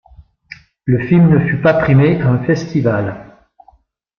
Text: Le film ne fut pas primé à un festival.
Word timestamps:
Le 0.85 0.97
film 1.05 1.29
ne 1.29 1.45
fut 1.47 1.61
pas 1.61 1.75
primé 1.75 2.19
à 2.23 2.29
un 2.29 2.43
festival. 2.45 3.37